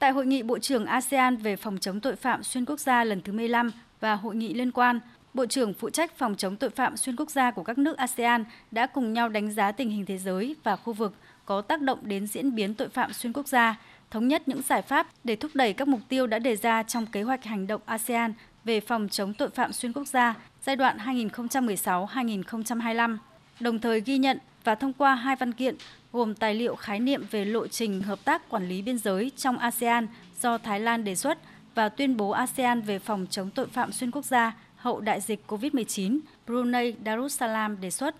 Tại 0.00 0.10
hội 0.10 0.26
nghị 0.26 0.42
Bộ 0.42 0.58
trưởng 0.58 0.86
ASEAN 0.86 1.36
về 1.36 1.56
phòng 1.56 1.78
chống 1.78 2.00
tội 2.00 2.16
phạm 2.16 2.42
xuyên 2.42 2.64
quốc 2.64 2.80
gia 2.80 3.04
lần 3.04 3.20
thứ 3.20 3.32
15 3.32 3.70
và 4.00 4.14
hội 4.14 4.36
nghị 4.36 4.54
liên 4.54 4.72
quan, 4.72 5.00
Bộ 5.34 5.46
trưởng 5.46 5.74
phụ 5.74 5.90
trách 5.90 6.18
phòng 6.18 6.36
chống 6.36 6.56
tội 6.56 6.70
phạm 6.70 6.96
xuyên 6.96 7.16
quốc 7.16 7.30
gia 7.30 7.50
của 7.50 7.62
các 7.62 7.78
nước 7.78 7.96
ASEAN 7.96 8.44
đã 8.70 8.86
cùng 8.86 9.12
nhau 9.12 9.28
đánh 9.28 9.52
giá 9.52 9.72
tình 9.72 9.90
hình 9.90 10.06
thế 10.06 10.18
giới 10.18 10.56
và 10.62 10.76
khu 10.76 10.92
vực 10.92 11.14
có 11.44 11.60
tác 11.60 11.82
động 11.82 11.98
đến 12.02 12.26
diễn 12.26 12.54
biến 12.54 12.74
tội 12.74 12.88
phạm 12.88 13.12
xuyên 13.12 13.32
quốc 13.32 13.48
gia, 13.48 13.80
thống 14.10 14.28
nhất 14.28 14.48
những 14.48 14.62
giải 14.62 14.82
pháp 14.82 15.06
để 15.24 15.36
thúc 15.36 15.50
đẩy 15.54 15.72
các 15.72 15.88
mục 15.88 16.00
tiêu 16.08 16.26
đã 16.26 16.38
đề 16.38 16.56
ra 16.56 16.82
trong 16.82 17.06
kế 17.06 17.22
hoạch 17.22 17.44
hành 17.44 17.66
động 17.66 17.80
ASEAN 17.84 18.32
về 18.64 18.80
phòng 18.80 19.08
chống 19.08 19.34
tội 19.34 19.50
phạm 19.50 19.72
xuyên 19.72 19.92
quốc 19.92 20.08
gia 20.08 20.34
giai 20.62 20.76
đoạn 20.76 20.98
2016-2025, 20.98 23.16
đồng 23.60 23.78
thời 23.78 24.00
ghi 24.00 24.18
nhận 24.18 24.38
và 24.64 24.74
thông 24.74 24.92
qua 24.92 25.14
hai 25.14 25.36
văn 25.36 25.52
kiện 25.52 25.76
gồm 26.12 26.34
tài 26.34 26.54
liệu 26.54 26.76
khái 26.76 27.00
niệm 27.00 27.24
về 27.30 27.44
lộ 27.44 27.66
trình 27.66 28.02
hợp 28.02 28.24
tác 28.24 28.48
quản 28.48 28.68
lý 28.68 28.82
biên 28.82 28.98
giới 28.98 29.30
trong 29.36 29.58
ASEAN 29.58 30.06
do 30.40 30.58
Thái 30.58 30.80
Lan 30.80 31.04
đề 31.04 31.14
xuất 31.14 31.38
và 31.74 31.88
tuyên 31.88 32.16
bố 32.16 32.30
ASEAN 32.30 32.80
về 32.80 32.98
phòng 32.98 33.26
chống 33.30 33.50
tội 33.50 33.66
phạm 33.66 33.92
xuyên 33.92 34.10
quốc 34.10 34.24
gia 34.24 34.56
hậu 34.76 35.00
đại 35.00 35.20
dịch 35.20 35.40
COVID-19 35.48 36.18
Brunei 36.46 36.94
Darussalam 37.04 37.80
đề 37.80 37.90
xuất. 37.90 38.14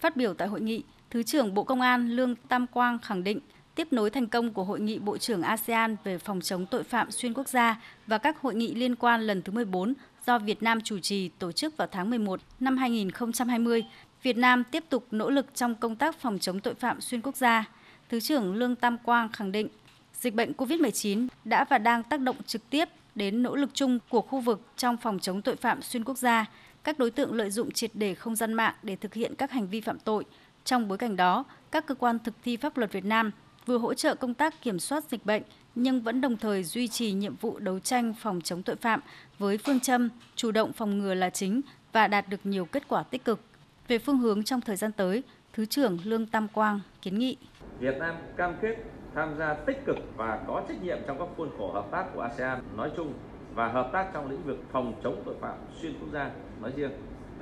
Phát 0.00 0.16
biểu 0.16 0.34
tại 0.34 0.48
hội 0.48 0.60
nghị, 0.60 0.82
Thứ 1.10 1.22
trưởng 1.22 1.54
Bộ 1.54 1.64
Công 1.64 1.80
an 1.80 2.08
Lương 2.08 2.34
Tam 2.36 2.66
Quang 2.66 2.98
khẳng 2.98 3.24
định 3.24 3.40
tiếp 3.74 3.88
nối 3.90 4.10
thành 4.10 4.26
công 4.26 4.52
của 4.52 4.64
Hội 4.64 4.80
nghị 4.80 4.98
Bộ 4.98 5.18
trưởng 5.18 5.42
ASEAN 5.42 5.96
về 6.04 6.18
phòng 6.18 6.40
chống 6.40 6.66
tội 6.66 6.82
phạm 6.82 7.10
xuyên 7.10 7.34
quốc 7.34 7.48
gia 7.48 7.80
và 8.06 8.18
các 8.18 8.40
hội 8.40 8.54
nghị 8.54 8.74
liên 8.74 8.96
quan 8.96 9.20
lần 9.20 9.42
thứ 9.42 9.52
14 9.52 9.94
do 10.26 10.38
Việt 10.38 10.62
Nam 10.62 10.80
chủ 10.80 10.98
trì 10.98 11.28
tổ 11.28 11.52
chức 11.52 11.76
vào 11.76 11.88
tháng 11.92 12.10
11 12.10 12.40
năm 12.60 12.76
2020, 12.76 13.84
Việt 14.26 14.36
Nam 14.36 14.64
tiếp 14.64 14.84
tục 14.88 15.06
nỗ 15.10 15.30
lực 15.30 15.46
trong 15.54 15.74
công 15.74 15.96
tác 15.96 16.18
phòng 16.20 16.38
chống 16.38 16.60
tội 16.60 16.74
phạm 16.74 17.00
xuyên 17.00 17.20
quốc 17.20 17.36
gia. 17.36 17.64
Thứ 18.08 18.20
trưởng 18.20 18.54
Lương 18.54 18.76
Tam 18.76 18.98
Quang 18.98 19.28
khẳng 19.28 19.52
định, 19.52 19.68
dịch 20.14 20.34
bệnh 20.34 20.52
COVID-19 20.52 21.28
đã 21.44 21.64
và 21.64 21.78
đang 21.78 22.02
tác 22.02 22.20
động 22.20 22.36
trực 22.46 22.70
tiếp 22.70 22.88
đến 23.14 23.42
nỗ 23.42 23.56
lực 23.56 23.70
chung 23.74 23.98
của 24.08 24.20
khu 24.20 24.40
vực 24.40 24.60
trong 24.76 24.96
phòng 24.96 25.18
chống 25.18 25.42
tội 25.42 25.56
phạm 25.56 25.82
xuyên 25.82 26.04
quốc 26.04 26.18
gia. 26.18 26.44
Các 26.84 26.98
đối 26.98 27.10
tượng 27.10 27.34
lợi 27.34 27.50
dụng 27.50 27.70
triệt 27.70 27.90
để 27.94 28.14
không 28.14 28.36
gian 28.36 28.52
mạng 28.52 28.74
để 28.82 28.96
thực 28.96 29.14
hiện 29.14 29.34
các 29.34 29.50
hành 29.50 29.68
vi 29.68 29.80
phạm 29.80 29.98
tội. 29.98 30.24
Trong 30.64 30.88
bối 30.88 30.98
cảnh 30.98 31.16
đó, 31.16 31.44
các 31.70 31.86
cơ 31.86 31.94
quan 31.94 32.18
thực 32.18 32.34
thi 32.44 32.56
pháp 32.56 32.76
luật 32.76 32.92
Việt 32.92 33.04
Nam 33.04 33.30
vừa 33.66 33.78
hỗ 33.78 33.94
trợ 33.94 34.14
công 34.14 34.34
tác 34.34 34.62
kiểm 34.62 34.78
soát 34.78 35.04
dịch 35.10 35.26
bệnh 35.26 35.42
nhưng 35.74 36.00
vẫn 36.00 36.20
đồng 36.20 36.36
thời 36.36 36.64
duy 36.64 36.88
trì 36.88 37.12
nhiệm 37.12 37.36
vụ 37.36 37.58
đấu 37.58 37.78
tranh 37.78 38.14
phòng 38.20 38.40
chống 38.40 38.62
tội 38.62 38.76
phạm 38.76 39.00
với 39.38 39.58
phương 39.58 39.80
châm 39.80 40.08
chủ 40.36 40.50
động 40.50 40.72
phòng 40.72 40.98
ngừa 40.98 41.14
là 41.14 41.30
chính 41.30 41.60
và 41.92 42.08
đạt 42.08 42.28
được 42.28 42.40
nhiều 42.44 42.64
kết 42.64 42.88
quả 42.88 43.02
tích 43.02 43.24
cực. 43.24 43.40
Về 43.88 43.98
phương 43.98 44.18
hướng 44.18 44.42
trong 44.42 44.60
thời 44.60 44.76
gian 44.76 44.92
tới, 44.92 45.22
Thứ 45.52 45.66
trưởng 45.66 45.98
Lương 46.04 46.26
Tam 46.26 46.48
Quang 46.48 46.80
kiến 47.02 47.18
nghị. 47.18 47.36
Việt 47.80 47.96
Nam 47.98 48.14
cam 48.36 48.54
kết 48.62 48.76
tham 49.14 49.34
gia 49.38 49.54
tích 49.54 49.84
cực 49.86 49.96
và 50.16 50.40
có 50.46 50.62
trách 50.68 50.82
nhiệm 50.82 50.98
trong 51.06 51.18
các 51.18 51.28
khuôn 51.36 51.50
khổ 51.58 51.72
hợp 51.72 51.86
tác 51.90 52.04
của 52.14 52.20
ASEAN 52.20 52.62
nói 52.76 52.90
chung 52.96 53.12
và 53.54 53.68
hợp 53.68 53.90
tác 53.92 54.10
trong 54.12 54.30
lĩnh 54.30 54.42
vực 54.42 54.58
phòng 54.72 55.00
chống 55.04 55.22
tội 55.26 55.34
phạm 55.40 55.54
xuyên 55.82 55.94
quốc 56.00 56.08
gia 56.12 56.30
nói 56.62 56.72
riêng. 56.76 56.90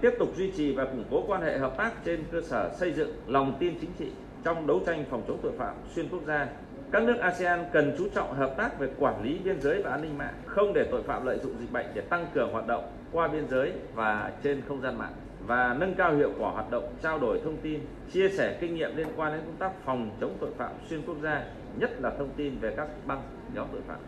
Tiếp 0.00 0.10
tục 0.18 0.28
duy 0.36 0.52
trì 0.56 0.72
và 0.72 0.84
củng 0.84 1.04
cố 1.10 1.24
quan 1.26 1.42
hệ 1.42 1.58
hợp 1.58 1.74
tác 1.78 2.04
trên 2.04 2.24
cơ 2.32 2.40
sở 2.40 2.76
xây 2.80 2.92
dựng 2.92 3.14
lòng 3.26 3.56
tin 3.60 3.74
chính 3.80 3.90
trị 3.98 4.06
trong 4.44 4.66
đấu 4.66 4.82
tranh 4.86 5.04
phòng 5.10 5.22
chống 5.28 5.38
tội 5.42 5.52
phạm 5.58 5.74
xuyên 5.94 6.08
quốc 6.08 6.22
gia 6.26 6.48
các 6.94 7.02
nước 7.02 7.18
ASEAN 7.20 7.64
cần 7.72 7.94
chú 7.98 8.08
trọng 8.14 8.34
hợp 8.34 8.54
tác 8.56 8.78
về 8.78 8.88
quản 8.98 9.24
lý 9.24 9.38
biên 9.38 9.60
giới 9.60 9.82
và 9.82 9.90
an 9.90 10.02
ninh 10.02 10.18
mạng, 10.18 10.34
không 10.46 10.72
để 10.74 10.88
tội 10.90 11.02
phạm 11.02 11.26
lợi 11.26 11.38
dụng 11.42 11.56
dịch 11.60 11.72
bệnh 11.72 11.86
để 11.94 12.00
tăng 12.00 12.26
cường 12.34 12.52
hoạt 12.52 12.66
động 12.66 12.84
qua 13.12 13.28
biên 13.28 13.48
giới 13.50 13.72
và 13.94 14.32
trên 14.42 14.62
không 14.68 14.80
gian 14.80 14.98
mạng 14.98 15.12
và 15.46 15.76
nâng 15.80 15.94
cao 15.94 16.16
hiệu 16.16 16.32
quả 16.38 16.50
hoạt 16.50 16.70
động 16.70 16.94
trao 17.02 17.18
đổi 17.18 17.40
thông 17.44 17.56
tin, 17.62 17.80
chia 18.12 18.28
sẻ 18.28 18.58
kinh 18.60 18.74
nghiệm 18.74 18.96
liên 18.96 19.06
quan 19.16 19.32
đến 19.32 19.40
công 19.46 19.56
tác 19.56 19.84
phòng 19.84 20.10
chống 20.20 20.36
tội 20.40 20.50
phạm 20.58 20.70
xuyên 20.90 21.02
quốc 21.06 21.16
gia, 21.22 21.44
nhất 21.78 21.90
là 22.00 22.10
thông 22.18 22.30
tin 22.36 22.58
về 22.58 22.74
các 22.76 22.88
băng 23.06 23.22
nhóm 23.54 23.66
tội 23.72 23.82
phạm. 23.88 23.98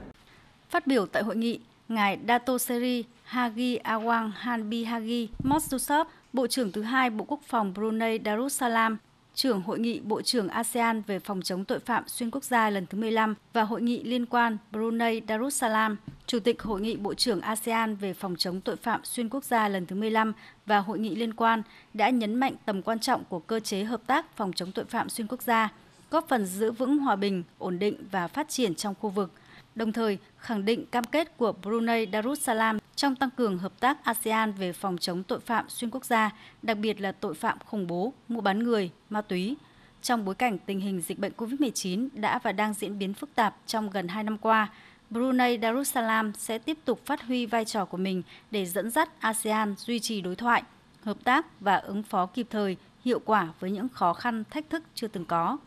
Phát 0.68 0.86
biểu 0.86 1.06
tại 1.06 1.22
hội 1.22 1.36
nghị, 1.36 1.60
Ngài 1.88 2.18
Datoseri 2.28 3.04
Hagi 3.24 3.76
Awang 3.84 4.30
Hanbi 4.34 4.84
Hagi 4.84 5.28
Mosdusop, 5.44 6.06
Bộ 6.32 6.46
trưởng 6.46 6.72
thứ 6.72 6.82
hai 6.82 7.10
Bộ 7.10 7.24
Quốc 7.28 7.40
phòng 7.46 7.74
Brunei 7.74 8.18
Darussalam 8.24 8.98
trưởng 9.36 9.62
Hội 9.62 9.78
nghị 9.78 10.00
Bộ 10.00 10.22
trưởng 10.22 10.48
ASEAN 10.48 11.02
về 11.02 11.18
phòng 11.18 11.42
chống 11.42 11.64
tội 11.64 11.78
phạm 11.78 12.04
xuyên 12.06 12.30
quốc 12.30 12.44
gia 12.44 12.70
lần 12.70 12.86
thứ 12.86 12.98
15 12.98 13.34
và 13.52 13.62
Hội 13.62 13.82
nghị 13.82 14.02
liên 14.02 14.26
quan 14.26 14.58
Brunei 14.72 15.22
Darussalam, 15.28 15.96
Chủ 16.26 16.38
tịch 16.40 16.62
Hội 16.62 16.80
nghị 16.80 16.96
Bộ 16.96 17.14
trưởng 17.14 17.40
ASEAN 17.40 17.96
về 17.96 18.14
phòng 18.14 18.36
chống 18.38 18.60
tội 18.60 18.76
phạm 18.76 19.00
xuyên 19.04 19.28
quốc 19.28 19.44
gia 19.44 19.68
lần 19.68 19.86
thứ 19.86 19.96
15 19.96 20.32
và 20.66 20.78
Hội 20.78 20.98
nghị 20.98 21.14
liên 21.14 21.34
quan 21.34 21.62
đã 21.94 22.10
nhấn 22.10 22.34
mạnh 22.34 22.54
tầm 22.64 22.82
quan 22.82 22.98
trọng 22.98 23.24
của 23.24 23.38
cơ 23.38 23.60
chế 23.60 23.84
hợp 23.84 24.00
tác 24.06 24.36
phòng 24.36 24.52
chống 24.52 24.72
tội 24.72 24.84
phạm 24.84 25.08
xuyên 25.08 25.26
quốc 25.26 25.42
gia, 25.42 25.72
góp 26.10 26.28
phần 26.28 26.46
giữ 26.46 26.72
vững 26.72 26.98
hòa 26.98 27.16
bình, 27.16 27.42
ổn 27.58 27.78
định 27.78 27.96
và 28.10 28.28
phát 28.28 28.48
triển 28.48 28.74
trong 28.74 28.94
khu 29.00 29.10
vực– 29.10 29.32
đồng 29.76 29.92
thời 29.92 30.18
khẳng 30.38 30.64
định 30.64 30.86
cam 30.86 31.04
kết 31.04 31.36
của 31.36 31.52
Brunei 31.52 32.06
Darussalam 32.12 32.78
trong 32.96 33.16
tăng 33.16 33.30
cường 33.30 33.58
hợp 33.58 33.80
tác 33.80 34.04
ASEAN 34.04 34.52
về 34.52 34.72
phòng 34.72 34.98
chống 34.98 35.22
tội 35.22 35.40
phạm 35.40 35.68
xuyên 35.68 35.90
quốc 35.90 36.04
gia, 36.04 36.30
đặc 36.62 36.78
biệt 36.78 37.00
là 37.00 37.12
tội 37.12 37.34
phạm 37.34 37.58
khủng 37.66 37.86
bố, 37.86 38.12
mua 38.28 38.40
bán 38.40 38.58
người, 38.58 38.90
ma 39.10 39.20
túy. 39.20 39.56
Trong 40.02 40.24
bối 40.24 40.34
cảnh 40.34 40.58
tình 40.58 40.80
hình 40.80 41.00
dịch 41.00 41.18
bệnh 41.18 41.32
COVID-19 41.36 42.08
đã 42.12 42.38
và 42.38 42.52
đang 42.52 42.74
diễn 42.74 42.98
biến 42.98 43.14
phức 43.14 43.34
tạp 43.34 43.56
trong 43.66 43.90
gần 43.90 44.08
2 44.08 44.24
năm 44.24 44.38
qua, 44.38 44.68
Brunei 45.10 45.58
Darussalam 45.62 46.32
sẽ 46.38 46.58
tiếp 46.58 46.78
tục 46.84 47.06
phát 47.06 47.22
huy 47.22 47.46
vai 47.46 47.64
trò 47.64 47.84
của 47.84 47.96
mình 47.96 48.22
để 48.50 48.66
dẫn 48.66 48.90
dắt 48.90 49.20
ASEAN 49.20 49.74
duy 49.78 49.98
trì 49.98 50.20
đối 50.20 50.36
thoại, 50.36 50.62
hợp 51.04 51.16
tác 51.24 51.60
và 51.60 51.76
ứng 51.76 52.02
phó 52.02 52.26
kịp 52.26 52.46
thời, 52.50 52.76
hiệu 53.04 53.20
quả 53.24 53.48
với 53.60 53.70
những 53.70 53.88
khó 53.88 54.12
khăn, 54.12 54.44
thách 54.50 54.70
thức 54.70 54.82
chưa 54.94 55.08
từng 55.08 55.24
có. 55.24 55.58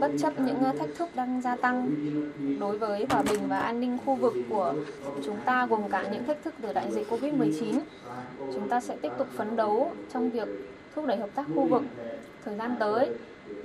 Bất 0.00 0.10
chấp 0.18 0.40
những 0.40 0.58
ờ, 0.58 0.72
thách 0.78 0.88
thức 0.98 1.08
đang 1.14 1.40
gia 1.40 1.56
tăng 1.56 1.90
đối 2.60 2.78
với 2.78 3.06
hòa 3.10 3.22
bình 3.22 3.40
và 3.48 3.58
an 3.58 3.80
ninh 3.80 3.98
khu 4.04 4.14
vực 4.14 4.34
của 4.48 4.74
chúng 5.24 5.36
ta 5.44 5.66
gồm 5.66 5.88
cả 5.90 6.08
những 6.12 6.24
thách 6.24 6.44
thức 6.44 6.54
từ 6.62 6.72
đại 6.72 6.92
dịch 6.92 7.06
Covid-19, 7.10 7.80
chúng 8.38 8.68
ta 8.68 8.80
sẽ 8.80 8.96
tiếp 9.02 9.12
tục 9.18 9.26
phấn 9.36 9.56
đấu 9.56 9.92
trong 10.12 10.30
việc 10.30 10.48
thúc 10.94 11.06
đẩy 11.06 11.16
hợp 11.16 11.30
tác 11.34 11.46
khu 11.54 11.66
vực. 11.66 11.82
Thời 12.44 12.56
gian 12.56 12.76
tới, 12.80 13.08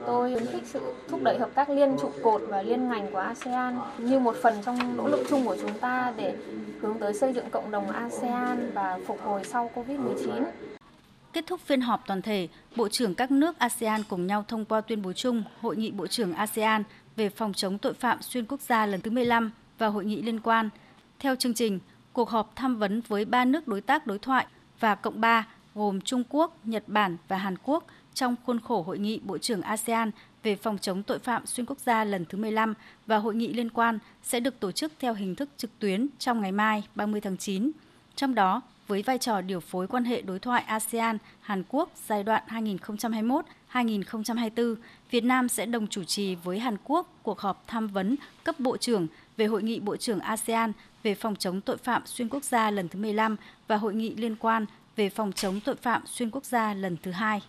tôi 0.05 0.33
khuyến 0.33 0.45
khích 0.45 0.63
sự 0.65 0.79
thúc 1.07 1.23
đẩy 1.23 1.37
hợp 1.37 1.49
tác 1.53 1.69
liên 1.69 1.97
trụ 2.01 2.09
cột 2.23 2.41
và 2.47 2.61
liên 2.61 2.89
ngành 2.89 3.11
của 3.11 3.19
ASEAN 3.19 3.79
như 3.97 4.19
một 4.19 4.35
phần 4.41 4.53
trong 4.65 4.97
nỗ 4.97 5.07
lực 5.07 5.19
chung 5.29 5.45
của 5.45 5.57
chúng 5.61 5.73
ta 5.79 6.13
để 6.17 6.35
hướng 6.81 6.99
tới 6.99 7.13
xây 7.13 7.33
dựng 7.33 7.49
cộng 7.51 7.71
đồng 7.71 7.91
ASEAN 7.91 8.71
và 8.73 8.99
phục 9.07 9.21
hồi 9.21 9.43
sau 9.43 9.69
Covid-19. 9.75 10.43
Kết 11.35 11.47
thúc 11.47 11.61
phiên 11.61 11.81
họp 11.81 12.07
toàn 12.07 12.21
thể, 12.21 12.47
Bộ 12.75 12.89
trưởng 12.89 13.15
các 13.15 13.31
nước 13.31 13.59
ASEAN 13.59 14.03
cùng 14.03 14.27
nhau 14.27 14.45
thông 14.47 14.65
qua 14.65 14.81
tuyên 14.81 15.01
bố 15.01 15.13
chung 15.13 15.43
Hội 15.61 15.77
nghị 15.77 15.91
Bộ 15.91 16.07
trưởng 16.07 16.33
ASEAN 16.33 16.83
về 17.15 17.29
phòng 17.29 17.53
chống 17.53 17.77
tội 17.77 17.93
phạm 17.93 18.21
xuyên 18.21 18.45
quốc 18.45 18.61
gia 18.61 18.85
lần 18.85 19.01
thứ 19.01 19.11
15 19.11 19.51
và 19.77 19.87
hội 19.87 20.05
nghị 20.05 20.21
liên 20.21 20.39
quan. 20.39 20.69
Theo 21.19 21.35
chương 21.35 21.53
trình, 21.53 21.79
cuộc 22.13 22.29
họp 22.29 22.55
tham 22.55 22.77
vấn 22.77 23.01
với 23.07 23.25
ba 23.25 23.45
nước 23.45 23.67
đối 23.67 23.81
tác 23.81 24.07
đối 24.07 24.19
thoại 24.19 24.45
và 24.79 24.95
cộng 24.95 25.21
ba 25.21 25.47
gồm 25.75 26.01
Trung 26.01 26.23
Quốc, 26.29 26.57
Nhật 26.63 26.83
Bản 26.87 27.17
và 27.27 27.37
Hàn 27.37 27.55
Quốc 27.63 27.87
trong 28.13 28.35
khuôn 28.45 28.59
khổ 28.59 28.81
hội 28.81 28.99
nghị 28.99 29.19
Bộ 29.23 29.37
trưởng 29.37 29.61
ASEAN 29.61 30.11
về 30.43 30.55
phòng 30.55 30.77
chống 30.77 31.03
tội 31.03 31.19
phạm 31.19 31.45
xuyên 31.45 31.65
quốc 31.65 31.79
gia 31.79 32.03
lần 32.03 32.25
thứ 32.25 32.37
15 32.37 32.73
và 33.05 33.17
hội 33.17 33.35
nghị 33.35 33.53
liên 33.53 33.69
quan 33.69 33.99
sẽ 34.23 34.39
được 34.39 34.59
tổ 34.59 34.71
chức 34.71 34.91
theo 34.99 35.13
hình 35.13 35.35
thức 35.35 35.49
trực 35.57 35.79
tuyến 35.79 36.07
trong 36.19 36.41
ngày 36.41 36.51
mai 36.51 36.83
30 36.95 37.21
tháng 37.21 37.37
9. 37.37 37.71
Trong 38.15 38.35
đó, 38.35 38.61
với 38.87 39.01
vai 39.01 39.17
trò 39.17 39.41
điều 39.41 39.59
phối 39.59 39.87
quan 39.87 40.05
hệ 40.05 40.21
đối 40.21 40.39
thoại 40.39 40.63
ASEAN 40.63 41.17
Hàn 41.41 41.63
Quốc 41.69 41.89
giai 42.07 42.23
đoạn 42.23 42.43
2021-2024, 43.73 44.75
Việt 45.11 45.23
Nam 45.23 45.49
sẽ 45.49 45.65
đồng 45.65 45.87
chủ 45.87 46.03
trì 46.03 46.35
với 46.35 46.59
Hàn 46.59 46.77
Quốc 46.83 47.07
cuộc 47.23 47.39
họp 47.39 47.63
tham 47.67 47.87
vấn 47.87 48.15
cấp 48.43 48.59
bộ 48.59 48.77
trưởng 48.77 49.07
về 49.37 49.45
hội 49.45 49.63
nghị 49.63 49.79
bộ 49.79 49.97
trưởng 49.97 50.19
ASEAN 50.19 50.71
về 51.03 51.15
phòng 51.15 51.35
chống 51.35 51.61
tội 51.61 51.77
phạm 51.77 52.01
xuyên 52.05 52.29
quốc 52.29 52.43
gia 52.43 52.71
lần 52.71 52.89
thứ 52.89 52.99
15 52.99 53.35
và 53.67 53.77
hội 53.77 53.93
nghị 53.93 54.15
liên 54.15 54.35
quan 54.35 54.65
về 54.95 55.09
phòng 55.09 55.31
chống 55.31 55.59
tội 55.59 55.75
phạm 55.75 56.01
xuyên 56.05 56.31
quốc 56.31 56.45
gia 56.45 56.73
lần 56.73 56.97
thứ 57.03 57.11
hai. 57.11 57.41